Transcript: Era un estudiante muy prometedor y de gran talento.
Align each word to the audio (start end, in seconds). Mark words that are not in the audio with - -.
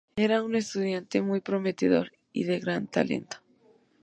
Era 0.15 0.41
un 0.41 0.55
estudiante 0.55 1.21
muy 1.21 1.41
prometedor 1.41 2.11
y 2.33 2.45
de 2.45 2.59
gran 2.59 2.87
talento. 2.87 3.37